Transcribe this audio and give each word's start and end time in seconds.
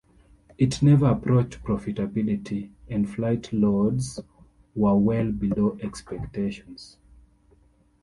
It 0.57 0.81
never 0.81 1.05
approached 1.09 1.61
profitability, 1.63 2.71
and 2.89 3.07
flight 3.07 3.53
loads 3.53 4.19
were 4.73 4.95
well 4.97 5.31
below 5.31 5.77
expectations. 5.79 6.97